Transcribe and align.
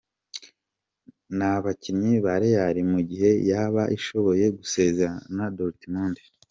nabakinnyi 1.37 2.13
ba 2.25 2.33
Real 2.41 2.75
mugihe 2.93 3.29
yaba 3.49 3.83
ishoboye 3.97 4.45
gusezerera 4.57 5.45
Dortmund. 5.57 6.15